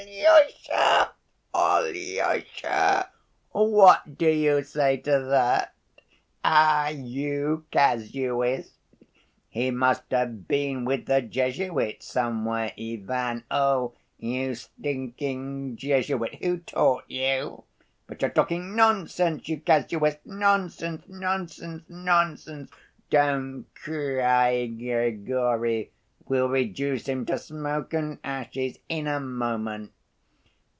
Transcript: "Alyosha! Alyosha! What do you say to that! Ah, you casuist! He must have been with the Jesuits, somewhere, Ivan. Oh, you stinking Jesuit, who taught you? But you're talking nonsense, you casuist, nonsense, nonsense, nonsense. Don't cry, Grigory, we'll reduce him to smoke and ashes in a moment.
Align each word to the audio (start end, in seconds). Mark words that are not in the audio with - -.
"Alyosha! 0.03 1.11
Alyosha! 1.53 3.09
What 3.51 4.17
do 4.17 4.27
you 4.29 4.63
say 4.63 4.97
to 4.97 5.19
that! 5.29 5.75
Ah, 6.43 6.87
you 6.87 7.65
casuist! 7.71 8.73
He 9.47 9.69
must 9.69 10.01
have 10.09 10.47
been 10.47 10.85
with 10.85 11.05
the 11.05 11.21
Jesuits, 11.21 12.07
somewhere, 12.07 12.71
Ivan. 12.79 13.43
Oh, 13.51 13.93
you 14.17 14.55
stinking 14.55 15.75
Jesuit, 15.75 16.35
who 16.43 16.57
taught 16.59 17.03
you? 17.07 17.65
But 18.07 18.23
you're 18.23 18.31
talking 18.31 18.75
nonsense, 18.75 19.47
you 19.49 19.59
casuist, 19.59 20.17
nonsense, 20.25 21.03
nonsense, 21.07 21.83
nonsense. 21.87 22.71
Don't 23.11 23.65
cry, 23.75 24.65
Grigory, 24.65 25.91
we'll 26.27 26.47
reduce 26.49 27.07
him 27.09 27.25
to 27.27 27.37
smoke 27.37 27.93
and 27.93 28.17
ashes 28.23 28.77
in 28.87 29.05
a 29.05 29.19
moment. 29.19 29.91